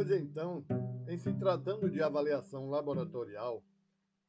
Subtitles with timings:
[0.00, 0.64] Pois então,
[1.08, 3.62] em se tratando de avaliação laboratorial,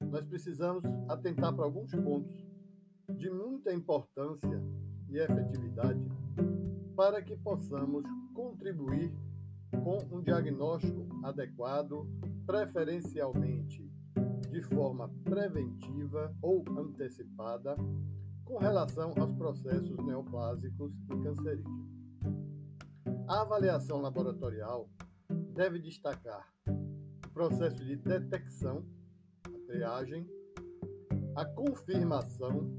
[0.00, 2.34] nós precisamos atentar para alguns pontos
[3.10, 4.62] de muita importância
[5.10, 6.08] e efetividade
[6.96, 9.12] para que possamos contribuir
[9.84, 12.08] com um diagnóstico adequado,
[12.46, 13.92] preferencialmente
[14.50, 17.76] de forma preventiva ou antecipada,
[18.42, 21.86] com relação aos processos neoplásicos e cancerígenos.
[23.26, 24.88] A avaliação laboratorial
[25.58, 28.86] deve destacar o processo de detecção,
[29.44, 30.24] a triagem,
[31.34, 32.76] a confirmação,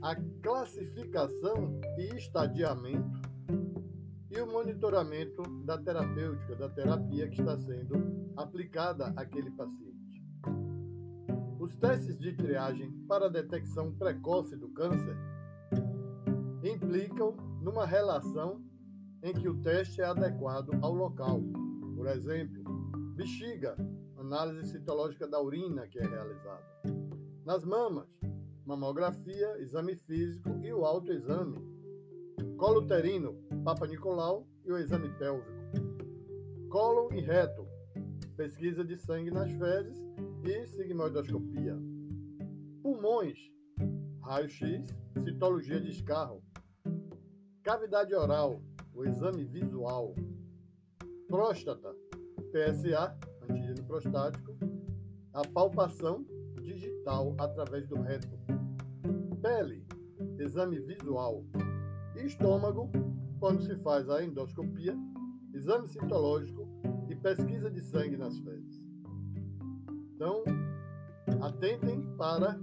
[0.00, 3.20] a classificação e estadiamento
[4.30, 10.24] e o monitoramento da terapêutica, da terapia que está sendo aplicada àquele paciente.
[11.58, 15.16] Os testes de triagem para detecção precoce do câncer
[16.62, 18.67] implicam numa relação
[19.22, 21.40] em que o teste é adequado ao local.
[21.96, 22.62] Por exemplo,
[23.16, 23.76] bexiga,
[24.16, 26.64] análise citológica da urina que é realizada.
[27.44, 28.08] Nas mamas,
[28.64, 31.58] mamografia, exame físico e o autoexame.
[32.56, 35.58] Colo uterino, Papa Nicolau e o exame pélvico.
[36.68, 37.66] Cólon e reto,
[38.36, 39.98] pesquisa de sangue nas fezes
[40.44, 41.76] e sigmoidoscopia.
[42.82, 43.38] Pulmões,
[44.22, 44.86] raio-x,
[45.24, 46.42] citologia de escarro.
[47.62, 48.62] Cavidade oral,
[48.98, 50.12] o exame visual.
[51.28, 51.94] Próstata,
[52.50, 53.16] PSA,
[53.48, 54.56] antígeno prostático.
[55.32, 56.26] A palpação
[56.60, 58.36] digital através do reto.
[59.40, 59.86] Pele,
[60.40, 61.44] exame visual.
[62.16, 62.90] Estômago,
[63.38, 64.96] quando se faz a endoscopia,
[65.54, 66.66] exame citológico
[67.08, 68.82] e pesquisa de sangue nas fezes.
[70.16, 70.42] Então,
[71.40, 72.58] atentem para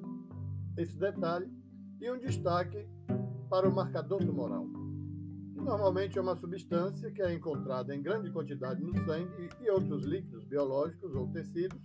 [0.77, 1.49] esse detalhe
[2.01, 2.85] e um destaque
[3.49, 4.84] para o marcador tumoral
[5.61, 10.43] normalmente é uma substância que é encontrada em grande quantidade no sangue e outros líquidos
[10.43, 11.81] biológicos ou tecidos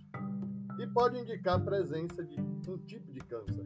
[0.79, 3.65] e pode indicar a presença de um tipo de câncer.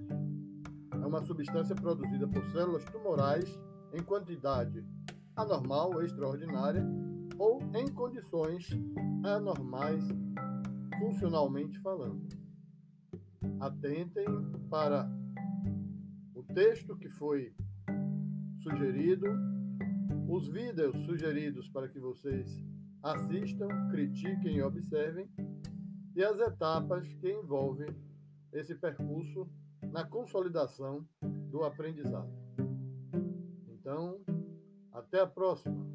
[0.91, 3.59] É uma substância produzida por células tumorais
[3.93, 4.85] em quantidade
[5.35, 6.85] anormal ou extraordinária
[7.37, 8.69] ou em condições
[9.23, 10.03] anormais
[10.99, 12.27] funcionalmente falando.
[13.59, 14.25] Atentem
[14.69, 15.09] para
[16.33, 17.53] o texto que foi
[18.61, 19.27] sugerido
[20.27, 22.63] os vídeos sugeridos para que vocês
[23.01, 25.29] assistam, critiquem e observem,
[26.15, 27.89] e as etapas que envolvem
[28.51, 29.47] esse percurso
[29.91, 32.31] na consolidação do aprendizado.
[33.67, 34.19] Então,
[34.91, 35.85] até a próxima!